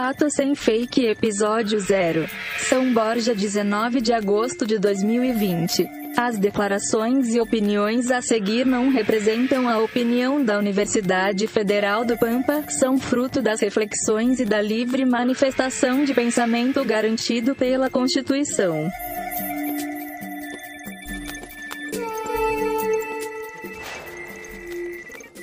[0.00, 2.26] Fato Sem Fake Episódio 0.
[2.60, 5.86] São Borja 19 de agosto de 2020.
[6.16, 12.64] As declarações e opiniões a seguir não representam a opinião da Universidade Federal do Pampa,
[12.70, 18.90] são fruto das reflexões e da livre manifestação de pensamento garantido pela Constituição.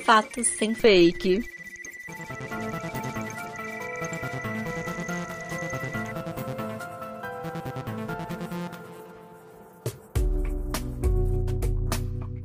[0.03, 1.56] Fatos sem fake.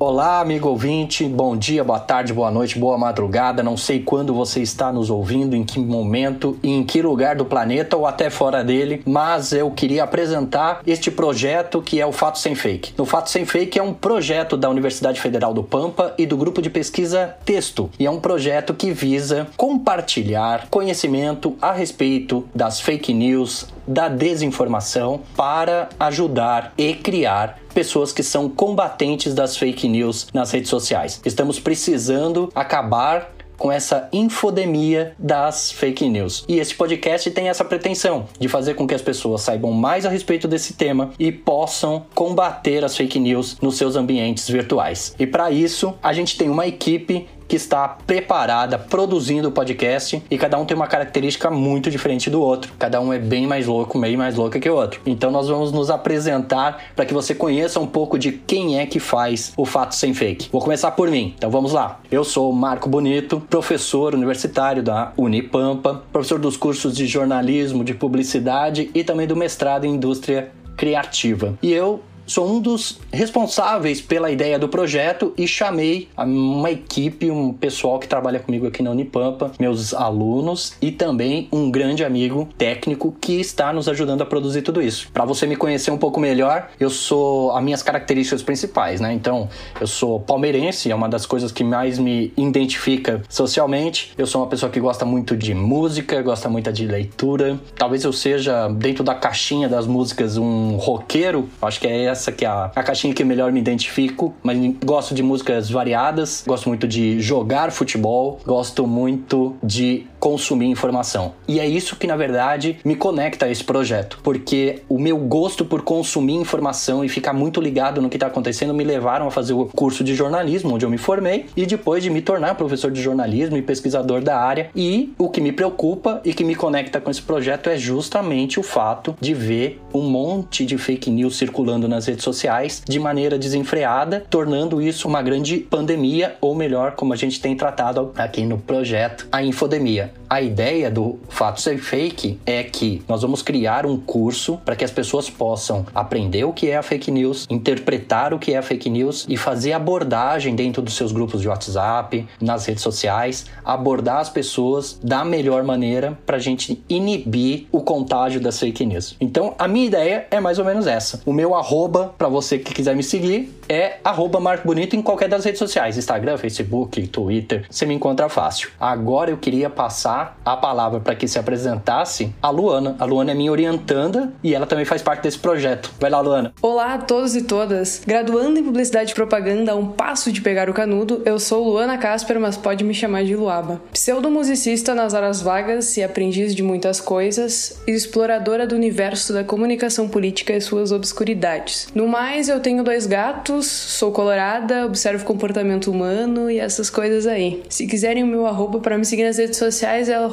[0.05, 3.63] Olá, amigo ouvinte, bom dia, boa tarde, boa noite, boa madrugada.
[3.63, 7.97] Não sei quando você está nos ouvindo, em que momento, em que lugar do planeta
[7.97, 12.57] ou até fora dele, mas eu queria apresentar este projeto que é o Fato Sem
[12.57, 13.01] Fake.
[13.01, 16.61] O Fato Sem Fake é um projeto da Universidade Federal do Pampa e do grupo
[16.61, 23.15] de pesquisa Texto, e é um projeto que visa compartilhar conhecimento a respeito das fake
[23.15, 30.51] news, da desinformação para ajudar e criar pessoas que são combatentes das fake news nas
[30.51, 31.21] redes sociais.
[31.25, 36.45] Estamos precisando acabar com essa infodemia das fake news.
[36.49, 40.09] E esse podcast tem essa pretensão de fazer com que as pessoas saibam mais a
[40.09, 45.15] respeito desse tema e possam combater as fake news nos seus ambientes virtuais.
[45.17, 50.39] E para isso, a gente tem uma equipe que está preparada, produzindo o podcast e
[50.39, 52.73] cada um tem uma característica muito diferente do outro.
[52.79, 55.03] Cada um é bem mais louco, bem mais louco que o outro.
[55.05, 58.99] Então nós vamos nos apresentar para que você conheça um pouco de quem é que
[58.99, 60.49] faz o Fato Sem Fake.
[60.51, 61.35] Vou começar por mim.
[61.37, 62.01] Então vamos lá.
[62.11, 68.91] Eu sou Marco Bonito, professor universitário da Unipampa, professor dos cursos de jornalismo, de publicidade
[68.95, 71.59] e também do mestrado em indústria criativa.
[71.63, 72.01] E eu
[72.33, 78.09] sou um dos responsáveis pela ideia do projeto e chamei uma equipe, um pessoal que
[78.09, 83.71] trabalha comigo aqui na Unipampa, meus alunos e também um grande amigo técnico que está
[83.71, 85.11] nos ajudando a produzir tudo isso.
[85.13, 89.13] Para você me conhecer um pouco melhor, eu sou as minhas características principais, né?
[89.13, 94.15] Então, eu sou palmeirense, é uma das coisas que mais me identifica socialmente.
[94.17, 97.61] Eu sou uma pessoa que gosta muito de música, gosta muito de leitura.
[97.77, 102.45] Talvez eu seja dentro da caixinha das músicas um roqueiro, acho que é essa que
[102.45, 106.87] é a, a caixinha que melhor me identifico, mas gosto de músicas variadas, gosto muito
[106.87, 111.33] de jogar futebol, gosto muito de consumir informação.
[111.49, 115.65] E é isso que, na verdade, me conecta a esse projeto, porque o meu gosto
[115.65, 119.53] por consumir informação e ficar muito ligado no que está acontecendo me levaram a fazer
[119.53, 123.03] o curso de jornalismo, onde eu me formei, e depois de me tornar professor de
[123.03, 124.71] jornalismo e pesquisador da área.
[124.77, 128.63] E o que me preocupa e que me conecta com esse projeto é justamente o
[128.63, 134.25] fato de ver um monte de fake news circulando nas redes sociais de maneira desenfreada,
[134.29, 139.27] tornando isso uma grande pandemia, ou melhor, como a gente tem tratado aqui no projeto,
[139.31, 140.13] a infodemia.
[140.33, 144.83] A ideia do Fato Ser Fake é que nós vamos criar um curso para que
[144.83, 148.63] as pessoas possam aprender o que é a fake news, interpretar o que é a
[148.63, 154.21] fake news e fazer abordagem dentro dos seus grupos de WhatsApp, nas redes sociais, abordar
[154.21, 159.15] as pessoas da melhor maneira para a gente inibir o contágio das fake news.
[159.21, 161.21] Então, a minha ideia é mais ou menos essa.
[161.27, 165.29] O meu arroba, para você que quiser me seguir, é arroba Marco Bonito em qualquer
[165.29, 168.71] das redes sociais, Instagram, Facebook, Twitter, você me encontra fácil.
[168.81, 172.97] Agora eu queria passar passar a palavra para que se apresentasse a Luana.
[172.99, 175.91] A Luana é minha orientanda e ela também faz parte desse projeto.
[175.99, 176.53] Vai lá, Luana.
[176.61, 178.03] Olá a todos e todas.
[178.07, 181.99] Graduando em Publicidade e Propaganda a um passo de pegar o canudo, eu sou Luana
[181.99, 183.81] Casper, mas pode me chamar de Luaba.
[183.93, 190.09] Pseudo-musicista nas horas vagas e aprendiz de muitas coisas, e exploradora do universo da comunicação
[190.09, 191.89] política e suas obscuridades.
[191.95, 197.63] No mais, eu tenho dois gatos, sou colorada, observo comportamento humano e essas coisas aí.
[197.69, 200.29] Se quiserem o meu arroba para me seguir nas redes sociais, é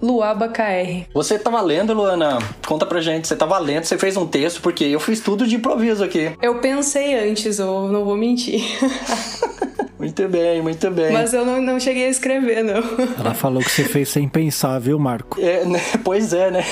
[0.00, 1.06] luabakr.
[1.12, 2.38] Você tava lendo, Luana?
[2.66, 3.28] Conta pra gente.
[3.28, 6.32] Você tava lendo, você fez um texto, porque eu fiz tudo de improviso aqui.
[6.40, 8.62] Eu pensei antes, eu não vou mentir.
[9.98, 11.12] Muito bem, muito bem.
[11.12, 12.82] Mas eu não, não cheguei a escrever, não.
[13.18, 15.40] Ela falou que você fez sem pensar, viu, Marco?
[15.40, 15.80] É, né?
[16.04, 16.64] Pois é, né?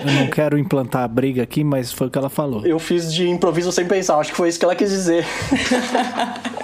[0.00, 2.66] Eu não quero implantar a briga aqui, mas foi o que ela falou.
[2.66, 5.26] Eu fiz de improviso sem pensar, acho que foi isso que ela quis dizer.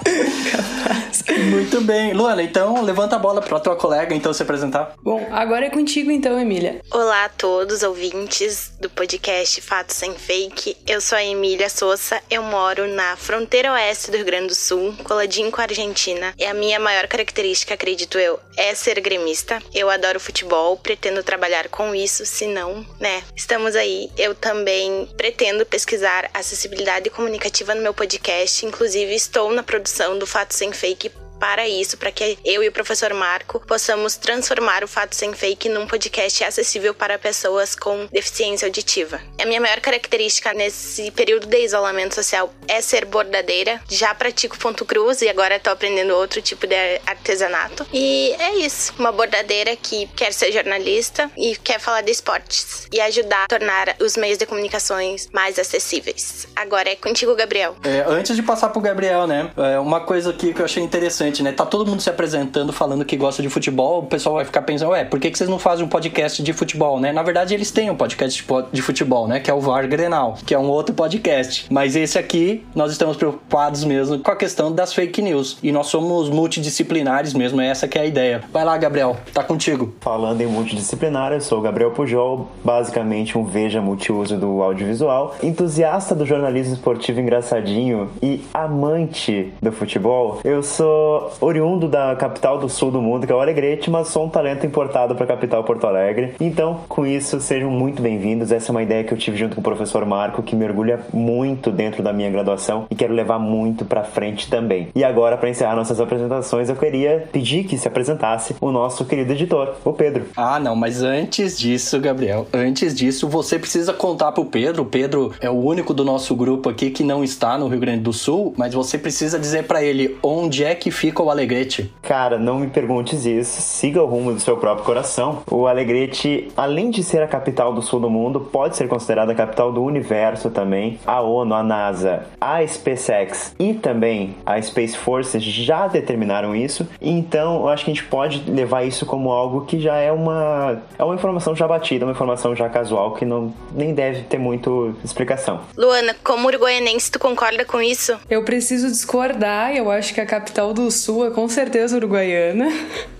[1.43, 2.13] Muito bem.
[2.13, 4.93] Luana, então levanta a bola para tua colega então se apresentar.
[5.01, 6.81] Bom, agora é contigo então, Emília.
[6.91, 10.75] Olá a todos ouvintes do podcast Fato Sem Fake.
[10.85, 14.93] Eu sou a Emília Souza, eu moro na fronteira oeste do Rio Grande do Sul,
[15.03, 16.33] coladinho com a Argentina.
[16.37, 19.61] E a minha maior característica, acredito eu, é ser gremista.
[19.73, 23.23] Eu adoro futebol, pretendo trabalhar com isso, se não, né?
[23.35, 24.09] Estamos aí.
[24.17, 30.53] Eu também pretendo pesquisar acessibilidade comunicativa no meu podcast, inclusive estou na produção do Fato
[30.53, 31.09] Sem Fake
[31.39, 35.69] para isso, para que eu e o professor Marco possamos transformar o Fato Sem Fake
[35.69, 39.21] num podcast acessível para pessoas com deficiência auditiva.
[39.41, 43.81] A minha maior característica nesse período de isolamento social é ser bordadeira.
[43.89, 46.75] Já pratico ponto cruz e agora estou aprendendo outro tipo de
[47.05, 47.85] artesanato.
[47.93, 52.99] E é isso, uma bordadeira que quer ser jornalista e quer falar de esportes e
[53.01, 56.47] ajudar a tornar os meios de comunicações mais acessíveis.
[56.55, 57.75] Agora é contigo, Gabriel.
[57.83, 59.51] É, antes de passar pro Gabriel, né?
[59.57, 61.51] É uma coisa aqui que eu achei interessante, né?
[61.51, 64.91] Tá todo mundo se apresentando falando que gosta de futebol, o pessoal vai ficar pensando,
[64.91, 67.11] ué, por que, que vocês não fazem um podcast de futebol, né?
[67.11, 69.39] Na verdade, eles têm um podcast de futebol, né?
[69.39, 71.67] Que é o VAR Grenal, que é um outro podcast.
[71.69, 75.57] Mas esse aqui, nós estamos preocupados mesmo com a questão das fake news.
[75.61, 78.41] E nós somos multidisciplinares mesmo, essa que é a ideia.
[78.51, 79.93] Vai lá, Gabriel, tá contigo.
[80.01, 86.15] Falando em multidisciplinar, eu sou o Gabriel Pujol, basicamente um veja multiuso do audiovisual, entusiasta
[86.15, 90.39] do jornalismo esportivo engraçadinho e amante do futebol.
[90.43, 94.25] Eu sou oriundo da capital do sul do mundo, que é o Alegrete, mas sou
[94.25, 96.35] um talento importado para a capital Porto Alegre.
[96.39, 98.51] Então, com isso, sejam muito bem-vindos.
[98.51, 101.71] Essa é uma ideia que eu tive junto com o professor Marco, que mergulha muito
[101.71, 104.89] dentro da minha graduação e quero levar muito para frente também.
[104.95, 109.31] E agora, para encerrar nossas apresentações, eu queria pedir que se apresentasse o nosso querido
[109.33, 110.25] editor, o Pedro.
[110.35, 114.83] Ah, não, mas antes disso, Gabriel, antes disso, você precisa contar pro Pedro.
[114.83, 118.01] O Pedro é o único do nosso grupo aqui que não está no Rio Grande
[118.01, 121.93] do Sul, mas você precisa dizer para ele onde é que fica o Alegrete.
[122.01, 123.61] Cara, não me perguntes isso.
[123.61, 125.43] Siga o rumo do seu próprio coração.
[125.49, 129.35] O Alegrete, além de ser a capital do sul do mundo, pode ser considerada a
[129.35, 130.99] capital do universo também.
[131.05, 136.87] A ONU, a NASA, a SpaceX e também a Space Force já determinaram isso.
[137.01, 140.81] Então, eu acho que a gente pode levar isso como algo que já é uma
[140.97, 144.95] é uma informação já batida, uma informação já casual que não nem deve ter muito
[145.03, 145.61] explicação.
[145.77, 148.17] Luana, como uruguaianense, tu concorda com isso?
[148.29, 152.67] Eu preciso discordar, eu acho que a capital do sul é com certeza uruguaiana.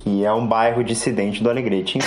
[0.06, 2.00] E é um bairro dissidente do Alegrete.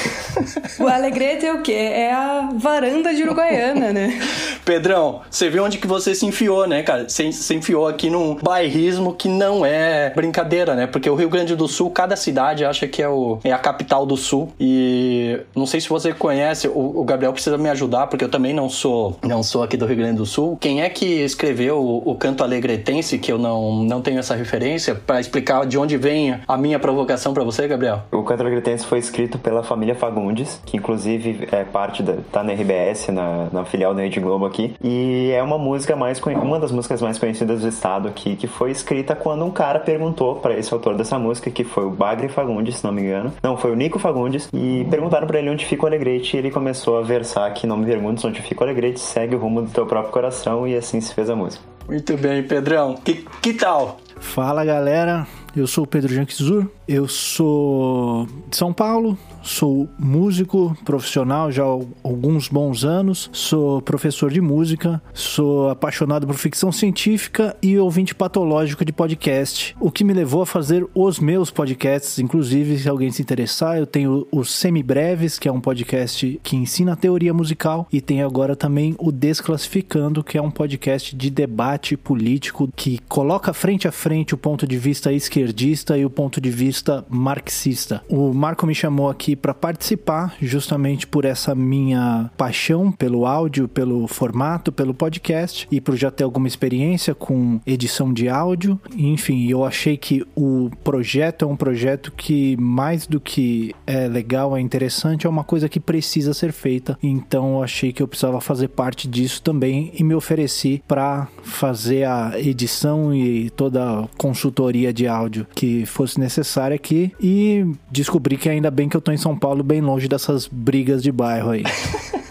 [0.81, 1.73] o Alegrete é o quê?
[1.73, 4.19] É a varanda de Uruguaiana, né?
[4.65, 7.09] Pedrão, você viu onde que você se enfiou, né, cara?
[7.09, 10.87] Você se enfiou aqui num bairrismo que não é brincadeira, né?
[10.87, 14.07] Porque o Rio Grande do Sul, cada cidade acha que é, o, é a capital
[14.07, 14.53] do Sul.
[14.59, 18.55] E não sei se você conhece, o, o Gabriel precisa me ajudar, porque eu também
[18.55, 20.57] não sou não sou aqui do Rio Grande do Sul.
[20.61, 24.95] Quem é que escreveu o, o canto alegretense, que eu não, não tenho essa referência,
[24.95, 28.03] para explicar de onde vem a minha provocação para você, Gabriel?
[28.11, 32.15] O canto alegretense foi escrito pela família Fagundes, que inclusive é parte da.
[32.31, 34.75] tá na RBS, na, na filial da Rede Globo aqui.
[34.83, 36.21] E é uma música mais.
[36.21, 40.37] uma das músicas mais conhecidas do estado aqui, que foi escrita quando um cara perguntou
[40.37, 43.33] para esse autor dessa música, que foi o Bagre Fagundes, se não me engano.
[43.43, 44.49] Não, foi o Nico Fagundes.
[44.53, 46.37] E perguntaram para ele onde fica o Alegrete.
[46.37, 49.39] E ele começou a versar que não me perguntes onde fica o Alegrete, segue o
[49.39, 50.67] rumo do teu próprio coração.
[50.67, 51.63] E assim se fez a música.
[51.89, 52.95] Muito bem, Pedrão.
[52.95, 53.99] Que, que tal?
[54.19, 61.51] Fala galera, eu sou o Pedro Janquizur, eu sou de São Paulo, sou músico profissional
[61.51, 67.79] já há alguns bons anos, sou professor de música, sou apaixonado por ficção científica e
[67.79, 72.89] ouvinte patológico de podcast, o que me levou a fazer os meus podcasts, inclusive se
[72.89, 77.87] alguém se interessar, eu tenho os Semibreves, que é um podcast que ensina teoria musical,
[77.93, 83.53] e tem agora também o Desclassificando, que é um podcast de debate político que coloca
[83.53, 88.03] frente a frente o ponto de vista esquerdista e o ponto de vista marxista.
[88.09, 94.07] O Marco me chamou aqui para participar, justamente por essa minha paixão pelo áudio, pelo
[94.07, 98.81] formato, pelo podcast e por já ter alguma experiência com edição de áudio.
[98.97, 104.57] Enfim, eu achei que o projeto é um projeto que, mais do que é legal,
[104.57, 106.99] é interessante, é uma coisa que precisa ser feita.
[107.03, 112.05] Então, eu achei que eu precisava fazer parte disso também e me ofereci para fazer
[112.05, 118.49] a edição e toda a consultoria de áudio que fosse necessária aqui e descobri que
[118.49, 121.63] ainda bem que eu tô em São Paulo, bem longe dessas brigas de bairro aí.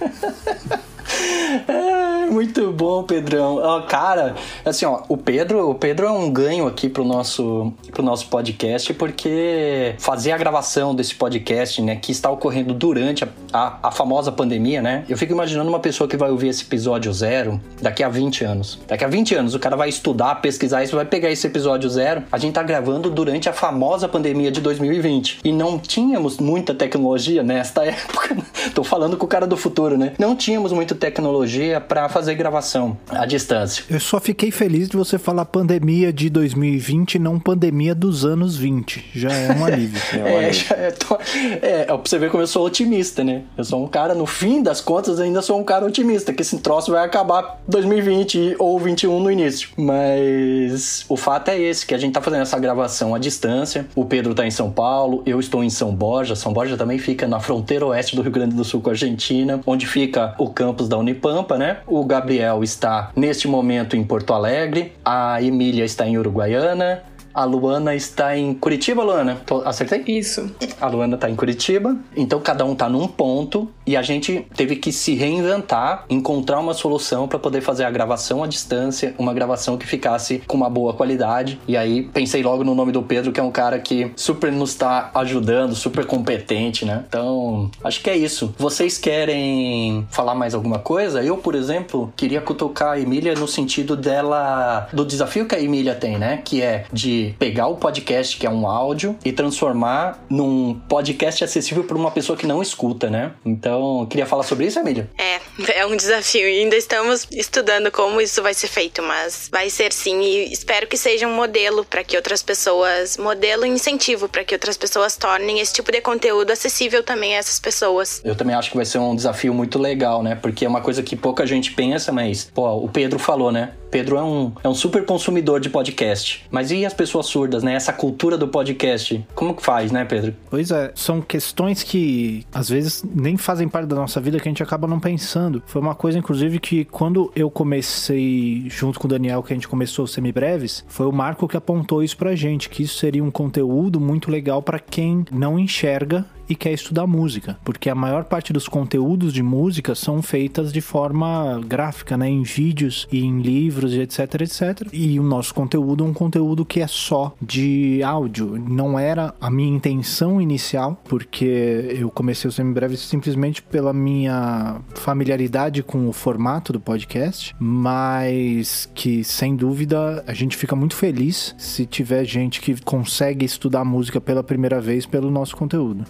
[2.32, 3.60] Muito bom, Pedrão.
[3.90, 8.28] Cara, assim, ó, o Pedro, o Pedro é um ganho aqui pro nosso, pro nosso
[8.28, 13.92] podcast, porque fazer a gravação desse podcast, né, que está ocorrendo durante a, a, a,
[13.92, 15.04] famosa pandemia, né?
[15.10, 18.80] Eu fico imaginando uma pessoa que vai ouvir esse episódio zero daqui a 20 anos.
[18.88, 22.24] Daqui a 20 anos, o cara vai estudar, pesquisar isso, vai pegar esse episódio zero.
[22.32, 25.40] A gente tá gravando durante a famosa pandemia de 2020.
[25.44, 28.38] E não tínhamos muita tecnologia nesta época.
[28.74, 30.14] Tô falando com o cara do futuro, né?
[30.18, 33.84] Não tínhamos muita tecnologia para fazer gravação à distância.
[33.90, 39.12] Eu só fiquei feliz de você falar pandemia de 2020 não pandemia dos anos 20.
[39.14, 40.02] Já é um alívio.
[40.14, 41.18] é, já é, tô,
[41.62, 43.44] é, pra você ver como eu sou otimista, né?
[43.58, 46.58] Eu sou um cara, no fim das contas, ainda sou um cara otimista, que esse
[46.60, 49.70] troço vai acabar 2020 ou 21 no início.
[49.78, 53.86] Mas o fato é esse, que a gente tá fazendo essa gravação à distância.
[53.96, 56.36] O Pedro tá em São Paulo, eu estou em São Borja.
[56.36, 59.60] São Borja também fica na fronteira oeste do Rio Grande do Sul com a Argentina,
[59.66, 61.78] onde fica o campus da Unipampa, né?
[61.88, 67.04] O Gabriel está neste momento em Porto Alegre, a Emília está em Uruguaiana,
[67.34, 69.38] a Luana está em Curitiba, Luana?
[69.46, 70.04] Tô, acertei?
[70.06, 70.54] Isso.
[70.82, 71.98] A Luana está em Curitiba.
[72.14, 76.74] Então cada um está num ponto e a gente teve que se reinventar, encontrar uma
[76.74, 80.94] solução para poder fazer a gravação à distância, uma gravação que ficasse com uma boa
[80.94, 81.60] qualidade.
[81.68, 84.70] E aí pensei logo no nome do Pedro, que é um cara que super nos
[84.70, 87.04] está ajudando, super competente, né?
[87.06, 88.56] Então, acho que é isso.
[88.58, 91.22] Vocês querem falar mais alguma coisa?
[91.22, 95.96] Eu, por exemplo, queria cutucar a Emília no sentido dela do desafio que a Emília
[95.96, 96.42] tem, né?
[96.46, 101.84] Que é de pegar o podcast, que é um áudio, e transformar num podcast acessível
[101.84, 103.34] para uma pessoa que não escuta, né?
[103.46, 105.10] Então, queria falar sobre isso, Emília?
[105.18, 105.40] É,
[105.80, 109.94] é um desafio e ainda estamos estudando como isso vai ser feito, mas vai ser
[109.94, 114.44] sim e espero que seja um modelo para que outras pessoas, modelo e incentivo para
[114.44, 118.22] que outras pessoas tornem esse tipo de conteúdo acessível também a essas pessoas.
[118.24, 120.36] Eu também acho que vai ser um desafio muito legal, né?
[120.36, 123.74] Porque é uma coisa que pouca gente pensa, mas, pô, o Pedro falou, né?
[123.92, 126.46] Pedro é um, é um super consumidor de podcast.
[126.50, 127.74] Mas e as pessoas surdas, né?
[127.74, 130.34] Essa cultura do podcast, como que faz, né, Pedro?
[130.50, 134.52] Pois é, são questões que às vezes nem fazem parte da nossa vida que a
[134.52, 135.62] gente acaba não pensando.
[135.66, 139.68] Foi uma coisa, inclusive, que quando eu comecei, junto com o Daniel, que a gente
[139.68, 144.00] começou semibreves, foi o Marco que apontou isso pra gente, que isso seria um conteúdo
[144.00, 148.68] muito legal para quem não enxerga e quer estudar música, porque a maior parte dos
[148.68, 154.42] conteúdos de música são feitas de forma gráfica, né, em vídeos e em livros, etc,
[154.42, 154.90] etc.
[154.92, 158.62] E o nosso conteúdo é um conteúdo que é só de áudio.
[158.68, 165.82] Não era a minha intenção inicial, porque eu comecei o Semibreve simplesmente pela minha familiaridade
[165.82, 171.86] com o formato do podcast, mas que sem dúvida a gente fica muito feliz se
[171.86, 176.04] tiver gente que consegue estudar música pela primeira vez pelo nosso conteúdo.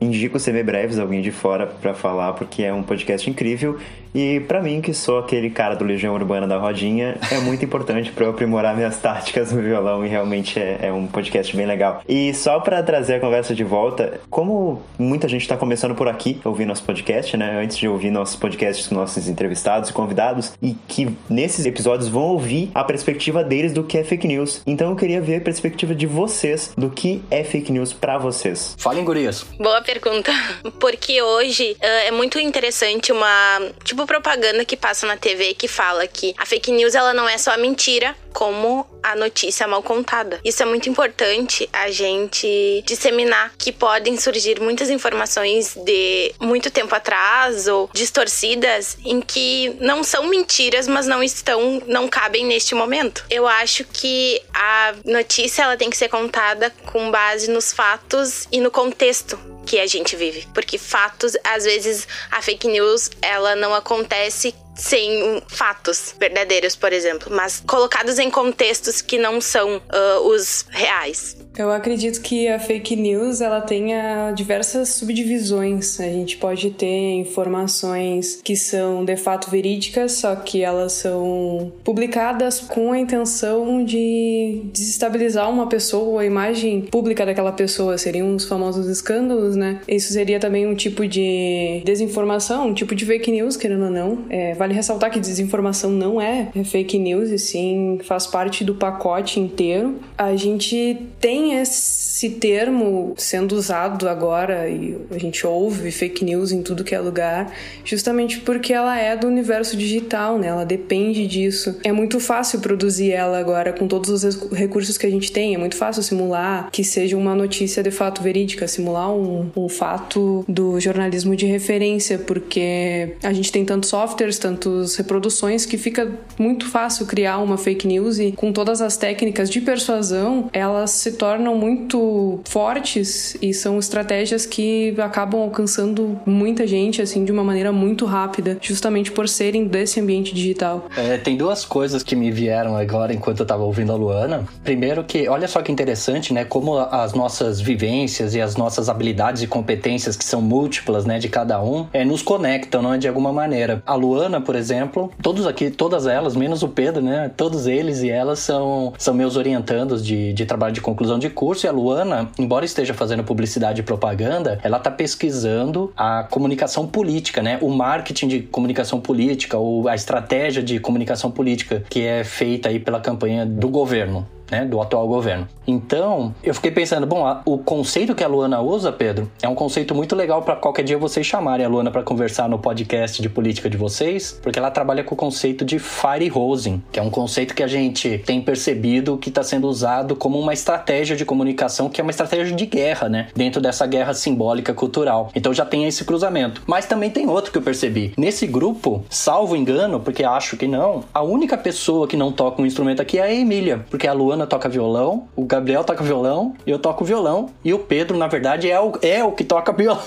[0.00, 3.78] Indico Semibreves, alguém de fora, para falar, porque é um podcast incrível.
[4.16, 8.10] E para mim, que sou aquele cara do Legião Urbana da Rodinha, é muito importante
[8.10, 12.00] para eu aprimorar minhas táticas no violão e realmente é, é um podcast bem legal.
[12.08, 16.40] E só para trazer a conversa de volta, como muita gente está começando por aqui,
[16.46, 17.60] ouvir nosso podcast, né?
[17.62, 22.22] Antes de ouvir nossos podcasts com nossos entrevistados e convidados, e que nesses episódios vão
[22.22, 24.62] ouvir a perspectiva deles do que é fake news.
[24.66, 28.74] Então eu queria ver a perspectiva de vocês do que é fake news para vocês.
[28.78, 29.44] Falem, gurias.
[29.58, 30.32] Boa pergunta.
[30.80, 36.06] Porque hoje uh, é muito interessante uma, tipo, propaganda que passa na TV que fala
[36.06, 40.38] que a fake news ela não é só a mentira, como a notícia mal contada.
[40.44, 46.94] Isso é muito importante a gente disseminar que podem surgir muitas informações de muito tempo
[46.94, 53.24] atrás ou distorcidas em que não são mentiras, mas não estão, não cabem neste momento.
[53.30, 58.60] Eu acho que a notícia ela tem que ser contada com base nos fatos e
[58.60, 63.74] no contexto que a gente vive, porque fatos, às vezes a fake news, ela não
[63.74, 70.66] acontece sem fatos verdadeiros, por exemplo, mas colocados em contextos que não são uh, os
[70.70, 71.36] reais.
[71.58, 75.98] Eu acredito que a fake news ela tenha diversas subdivisões.
[75.98, 82.60] A gente pode ter informações que são de fato verídicas, só que elas são publicadas
[82.60, 87.96] com a intenção de desestabilizar uma pessoa, a imagem pública daquela pessoa.
[87.96, 89.80] Seriam os famosos escândalos, né?
[89.88, 94.26] Isso seria também um tipo de desinformação, um tipo de fake news, querendo ou não.
[94.28, 99.38] É, vale ressaltar que desinformação não é fake news, e sim faz parte do pacote
[99.38, 100.00] inteiro.
[100.18, 102.05] A gente tem esse
[102.40, 107.52] termo sendo usado agora e a gente ouve fake news em tudo que é lugar,
[107.84, 110.46] justamente porque ela é do universo digital, né?
[110.48, 111.76] Ela depende disso.
[111.84, 115.54] É muito fácil produzir ela agora com todos os recursos que a gente tem.
[115.54, 120.44] É muito fácil simular que seja uma notícia de fato verídica, simular um, um fato
[120.48, 126.68] do jornalismo de referência, porque a gente tem tantos softwares, tantas reproduções que fica muito
[126.68, 131.56] fácil criar uma fake news e com todas as técnicas de persuasão, elas se tornam
[131.56, 132.05] muito
[132.44, 138.58] fortes e são estratégias que acabam alcançando muita gente assim de uma maneira muito rápida,
[138.60, 140.86] justamente por serem desse ambiente digital.
[140.96, 144.46] É, tem duas coisas que me vieram agora enquanto eu tava ouvindo a Luana.
[144.64, 149.42] Primeiro que, olha só que interessante, né, como as nossas vivências e as nossas habilidades
[149.42, 153.08] e competências que são múltiplas, né, de cada um, é, nos conectam, não é de
[153.08, 153.82] alguma maneira.
[153.86, 158.10] A Luana, por exemplo, todos aqui, todas elas, menos o Pedro, né, todos eles e
[158.10, 161.95] elas são, são meus orientandos de, de trabalho de conclusão de curso e a Luana,
[162.38, 168.28] embora esteja fazendo publicidade e propaganda, ela tá pesquisando a comunicação política, né, o marketing
[168.28, 173.46] de comunicação política ou a estratégia de comunicação política que é feita aí pela campanha
[173.46, 175.48] do governo né, do atual governo.
[175.66, 179.54] Então, eu fiquei pensando, bom, a, o conceito que a Luana usa, Pedro, é um
[179.54, 183.28] conceito muito legal para qualquer dia vocês chamarem a Luana para conversar no podcast de
[183.28, 187.10] política de vocês, porque ela trabalha com o conceito de fire hosing, que é um
[187.10, 191.88] conceito que a gente tem percebido que está sendo usado como uma estratégia de comunicação,
[191.88, 195.30] que é uma estratégia de guerra, né, dentro dessa guerra simbólica cultural.
[195.34, 196.62] Então já tem esse cruzamento.
[196.66, 198.12] Mas também tem outro que eu percebi.
[198.16, 202.66] Nesse grupo, salvo engano, porque acho que não, a única pessoa que não toca um
[202.66, 206.54] instrumento aqui é a Emília, porque a Luana Luana toca violão, o Gabriel toca violão,
[206.66, 210.02] eu toco violão e o Pedro, na verdade, é o, é o que toca violão.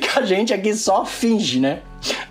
[0.00, 1.78] que a gente aqui só finge, né?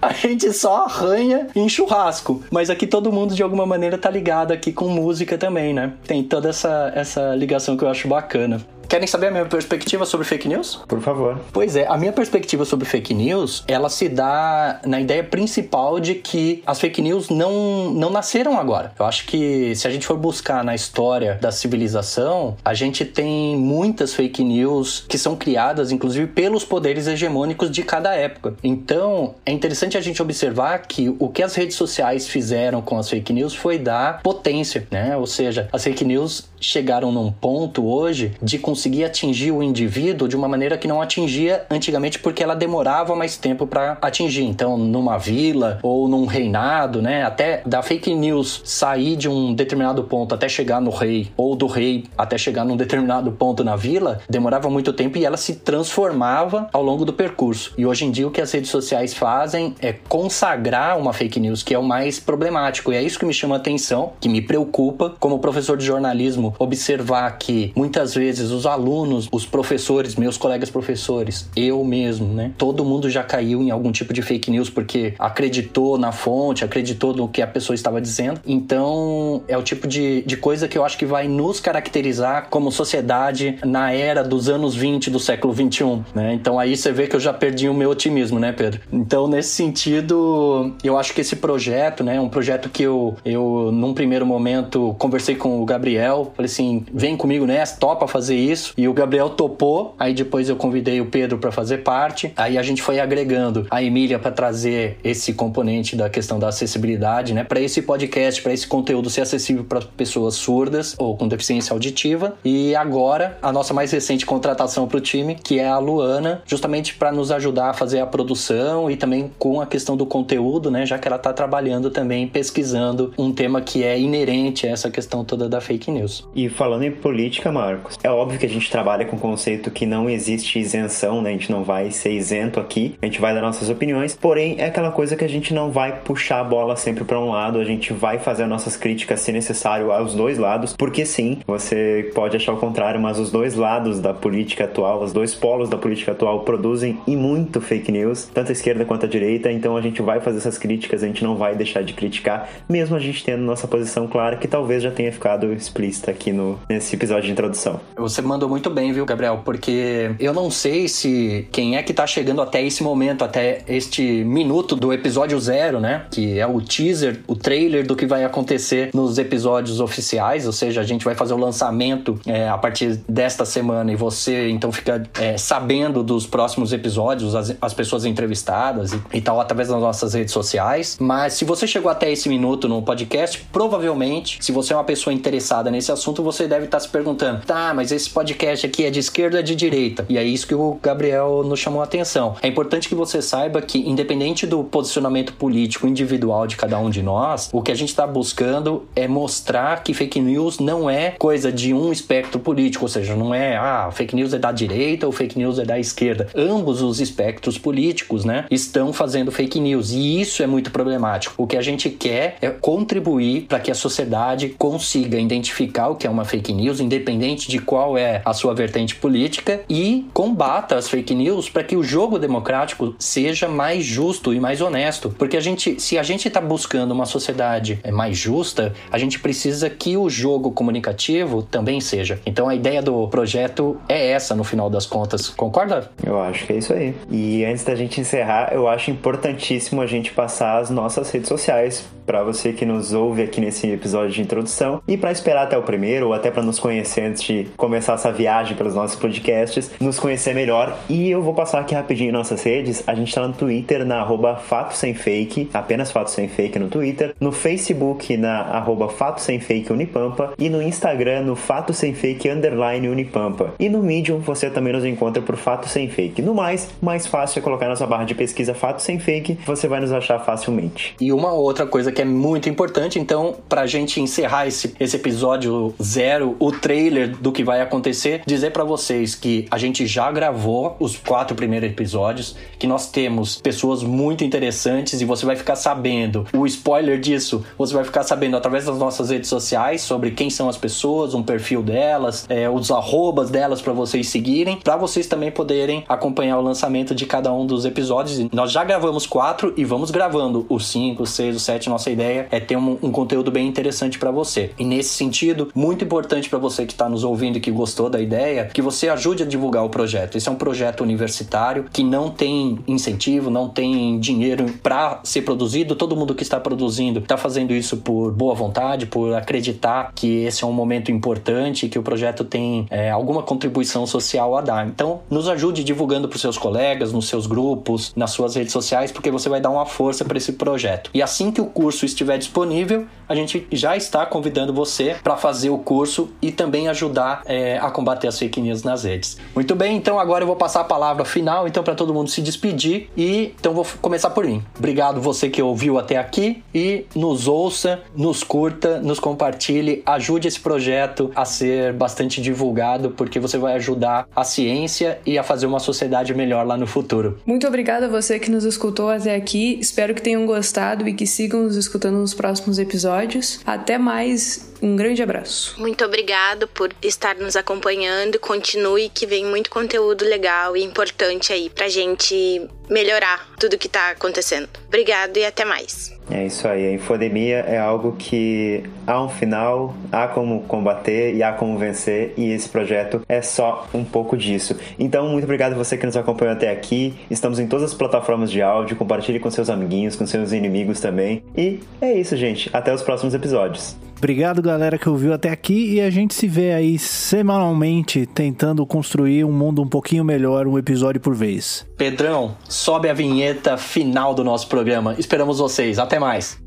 [0.01, 2.43] A gente só arranha em churrasco.
[2.51, 5.93] Mas aqui todo mundo, de alguma maneira, tá ligado aqui com música também, né?
[6.05, 8.61] Tem toda essa, essa ligação que eu acho bacana.
[8.91, 10.81] Querem saber a minha perspectiva sobre fake news?
[10.85, 11.39] Por favor.
[11.53, 16.15] Pois é, a minha perspectiva sobre fake news, ela se dá na ideia principal de
[16.15, 18.91] que as fake news não, não nasceram agora.
[18.99, 23.55] Eu acho que se a gente for buscar na história da civilização, a gente tem
[23.55, 28.55] muitas fake news que são criadas, inclusive, pelos poderes hegemônicos de cada época.
[28.61, 33.09] Então, é interessante a gente observar que o que as redes sociais fizeram com as
[33.09, 35.15] fake news foi dar potência, né?
[35.15, 40.35] Ou seja, as fake news chegaram num ponto hoje de conseguir atingir o indivíduo de
[40.35, 44.43] uma maneira que não atingia antigamente porque ela demorava mais tempo para atingir.
[44.43, 50.03] Então, numa vila ou num reinado, né, até da fake news sair de um determinado
[50.03, 54.21] ponto até chegar no rei ou do rei até chegar num determinado ponto na vila,
[54.29, 57.73] demorava muito tempo e ela se transformava ao longo do percurso.
[57.77, 61.63] E hoje em dia o que as redes sociais fazem é consagrar uma fake news,
[61.63, 62.91] que é o mais problemático.
[62.93, 66.50] E é isso que me chama a atenção, que me preocupa como professor de jornalismo
[66.59, 72.51] observar que muitas vezes os alunos, os professores, meus colegas professores, eu mesmo, né?
[72.57, 77.13] Todo mundo já caiu em algum tipo de fake news porque acreditou na fonte, acreditou
[77.13, 78.41] no que a pessoa estava dizendo.
[78.45, 82.71] Então, é o tipo de, de coisa que eu acho que vai nos caracterizar como
[82.71, 86.33] sociedade na era dos anos 20 do século 21, né?
[86.33, 88.81] Então, aí você vê que eu já perdi o meu otimismo, né, Pedro?
[88.91, 93.93] Então, nesse sentido, eu acho que esse projeto, né, um projeto que eu, eu num
[93.93, 98.73] primeiro momento, conversei com o Gabriel, Falei assim, vem comigo nessa, topa fazer isso.
[98.75, 99.93] E o Gabriel topou.
[99.99, 102.33] Aí depois eu convidei o Pedro para fazer parte.
[102.35, 107.33] Aí a gente foi agregando a Emília para trazer esse componente da questão da acessibilidade,
[107.33, 107.43] né?
[107.43, 112.35] Para esse podcast, para esse conteúdo ser acessível para pessoas surdas ou com deficiência auditiva.
[112.43, 116.95] E agora a nossa mais recente contratação para o time, que é a Luana, justamente
[116.95, 120.87] para nos ajudar a fazer a produção e também com a questão do conteúdo, né?
[120.87, 125.23] Já que ela está trabalhando também pesquisando um tema que é inerente a essa questão
[125.23, 126.27] toda da fake news.
[126.33, 129.85] E falando em política, Marcos, é óbvio que a gente trabalha com o conceito que
[129.85, 131.29] não existe isenção, né?
[131.29, 134.65] A gente não vai ser isento aqui, a gente vai dar nossas opiniões, porém é
[134.65, 137.65] aquela coisa que a gente não vai puxar a bola sempre para um lado, a
[137.65, 142.53] gente vai fazer nossas críticas se necessário aos dois lados, porque sim, você pode achar
[142.53, 146.41] o contrário, mas os dois lados da política atual, os dois polos da política atual
[146.41, 150.21] produzem e muito fake news, tanto a esquerda quanto a direita, então a gente vai
[150.21, 153.67] fazer essas críticas, a gente não vai deixar de criticar, mesmo a gente tendo nossa
[153.67, 157.79] posição clara, que talvez já tenha ficado explícita aqui aqui no, nesse episódio de introdução.
[157.97, 159.41] Você mandou muito bem, viu, Gabriel?
[159.43, 164.23] Porque eu não sei se quem é que tá chegando até esse momento, até este
[164.23, 166.05] minuto do episódio zero, né?
[166.11, 170.81] Que é o teaser, o trailer do que vai acontecer nos episódios oficiais, ou seja,
[170.81, 175.03] a gente vai fazer o lançamento é, a partir desta semana e você então fica
[175.19, 180.13] é, sabendo dos próximos episódios, as, as pessoas entrevistadas e, e tal, através das nossas
[180.13, 180.97] redes sociais.
[180.99, 185.13] Mas se você chegou até esse minuto no podcast, provavelmente, se você é uma pessoa
[185.13, 188.89] interessada nesse assunto, assunto, você deve estar se perguntando: tá, mas esse podcast aqui é
[188.89, 190.05] de esquerda ou é de direita?
[190.09, 192.35] E é isso que o Gabriel nos chamou a atenção.
[192.41, 197.01] É importante que você saiba que, independente do posicionamento político individual de cada um de
[197.01, 201.51] nós, o que a gente está buscando é mostrar que fake news não é coisa
[201.51, 205.11] de um espectro político, ou seja, não é, ah, fake news é da direita ou
[205.11, 206.27] fake news é da esquerda.
[206.35, 211.33] Ambos os espectros políticos, né, estão fazendo fake news e isso é muito problemático.
[211.37, 216.07] O que a gente quer é contribuir para que a sociedade consiga identificar o que
[216.07, 220.89] é uma fake news, independente de qual é a sua vertente política, e combata as
[220.89, 225.13] fake news para que o jogo democrático seja mais justo e mais honesto.
[225.17, 229.19] Porque a gente, se a gente está buscando uma sociedade é, mais justa, a gente
[229.19, 232.19] precisa que o jogo comunicativo também seja.
[232.25, 235.29] Então a ideia do projeto é essa no final das contas.
[235.29, 235.91] Concorda?
[236.03, 236.95] Eu acho que é isso aí.
[237.09, 241.85] E antes da gente encerrar, eu acho importantíssimo a gente passar as nossas redes sociais
[242.05, 245.63] para você que nos ouve aqui nesse episódio de introdução e para esperar até o
[245.63, 249.99] primeiro ou até para nos conhecer antes de começar essa viagem pelos nossos podcasts, nos
[249.99, 250.77] conhecer melhor.
[250.89, 252.83] E eu vou passar aqui rapidinho nossas redes.
[252.87, 256.67] A gente está no Twitter na arroba Fato Sem Fake, apenas Fato Sem Fake no
[256.67, 261.93] Twitter, no Facebook na arroba Fato Sem Fake Unipampa e no Instagram no Fato Sem
[261.93, 263.53] Fake underline Unipampa.
[263.59, 266.21] E no Medium você também nos encontra por Fato Sem Fake.
[266.21, 269.67] No mais, mais fácil é colocar na sua barra de pesquisa Fato Sem Fake, você
[269.67, 270.95] vai nos achar facilmente.
[270.99, 272.99] E uma outra coisa que é muito importante.
[272.99, 278.51] Então, pra gente encerrar esse, esse episódio zero, o trailer do que vai acontecer, dizer
[278.51, 283.83] para vocês que a gente já gravou os quatro primeiros episódios, que nós temos pessoas
[283.83, 288.65] muito interessantes e você vai ficar sabendo o spoiler disso, você vai ficar sabendo através
[288.65, 293.29] das nossas redes sociais sobre quem são as pessoas, um perfil delas, é, os arrobas
[293.29, 297.65] delas para vocês seguirem, para vocês também poderem acompanhar o lançamento de cada um dos
[297.65, 298.19] episódios.
[298.31, 302.39] Nós já gravamos quatro e vamos gravando os cinco, seis, os sete, nossa ideia é
[302.39, 304.51] ter um, um conteúdo bem interessante para você.
[304.59, 307.99] E nesse sentido, muito importante para você que está nos ouvindo e que gostou da
[307.99, 310.15] ideia, que você ajude a divulgar o projeto.
[310.15, 315.75] Esse é um projeto universitário que não tem incentivo, não tem dinheiro para ser produzido.
[315.75, 320.43] Todo mundo que está produzindo está fazendo isso por boa vontade, por acreditar que esse
[320.43, 324.67] é um momento importante, que o projeto tem é, alguma contribuição social a dar.
[324.67, 328.91] Então, nos ajude divulgando para os seus colegas, nos seus grupos, nas suas redes sociais,
[328.91, 330.91] porque você vai dar uma força para esse projeto.
[330.93, 335.49] E assim que o curso estiver disponível, a gente já está convidando você para fazer
[335.49, 339.17] o curso e também ajudar é, a combater as fake news nas redes.
[339.35, 342.21] Muito bem, então agora eu vou passar a palavra final, então para todo mundo se
[342.21, 344.43] despedir e então vou começar por mim.
[344.57, 350.39] Obrigado você que ouviu até aqui e nos ouça, nos curta, nos compartilhe, ajude esse
[350.39, 355.59] projeto a ser bastante divulgado porque você vai ajudar a ciência e a fazer uma
[355.59, 357.19] sociedade melhor lá no futuro.
[357.25, 359.57] Muito obrigada a você que nos escutou até aqui.
[359.59, 363.39] Espero que tenham gostado e que sigam nos escutando nos próximos episódios.
[363.45, 365.55] Até mais, um grande abraço.
[365.59, 368.19] Muito obrigado por estar nos acompanhando.
[368.19, 373.89] Continue que vem muito conteúdo legal e importante aí pra gente melhorar tudo que tá
[373.89, 374.47] acontecendo.
[374.67, 375.91] Obrigado e até mais.
[376.09, 381.23] É isso aí, a infodemia é algo que há um final, há como combater e
[381.23, 384.57] há como vencer, e esse projeto é só um pouco disso.
[384.77, 386.93] Então, muito obrigado a você que nos acompanhou até aqui.
[387.09, 391.23] Estamos em todas as plataformas de áudio, compartilhe com seus amiguinhos, com seus inimigos também.
[391.35, 392.49] E é isso, gente.
[392.51, 393.77] Até os próximos episódios.
[394.01, 395.75] Obrigado, galera, que ouviu até aqui.
[395.75, 400.57] E a gente se vê aí semanalmente tentando construir um mundo um pouquinho melhor, um
[400.57, 401.67] episódio por vez.
[401.77, 404.95] Pedrão, sobe a vinheta final do nosso programa.
[404.97, 405.77] Esperamos vocês.
[405.77, 406.41] Até mais.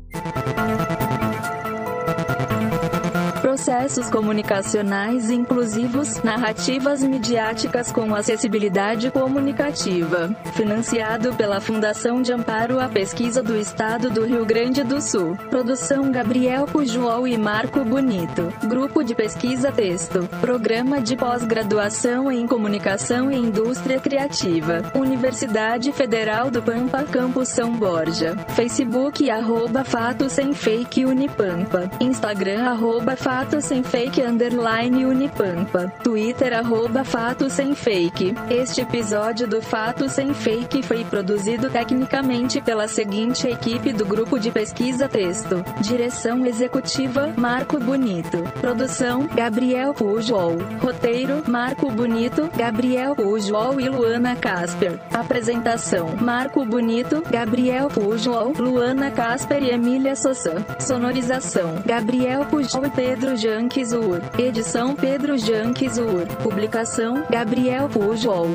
[3.65, 10.29] Processos comunicacionais inclusivos, narrativas midiáticas com acessibilidade comunicativa.
[10.53, 15.35] Financiado pela Fundação de Amparo à Pesquisa do Estado do Rio Grande do Sul.
[15.49, 18.53] Produção Gabriel Pujol e Marco Bonito.
[18.67, 20.29] Grupo de Pesquisa Texto.
[20.39, 24.83] Programa de Pós-Graduação em Comunicação e Indústria Criativa.
[24.93, 28.35] Universidade Federal do Pampa, Campus São Borja.
[28.49, 31.89] Facebook arroba Fato Sem Fake Unipampa.
[31.99, 35.91] Instagram arroba Fato Sem Fake Underline Unipampa.
[36.03, 38.33] Twitter arroba Fato Sem Fake.
[38.49, 44.51] Este episódio do Fato Sem Fake foi produzido tecnicamente pela seguinte equipe do Grupo de
[44.51, 45.63] Pesquisa Texto.
[45.81, 48.43] Direção Executiva, Marco Bonito.
[48.59, 50.57] Produção, Gabriel Pujol.
[50.81, 54.99] Roteiro, Marco Bonito, Gabriel Pujol e Luana Casper.
[55.13, 60.65] Apresentação, Marco Bonito, Gabriel Pujol, Luana Casper e Emília Sossan.
[60.79, 64.21] Sonorização, Gabriel Pujol e Pedro Janquizur.
[64.39, 66.25] Edição Pedro Janquizur.
[66.41, 68.47] Publicação, Gabriel Pujol.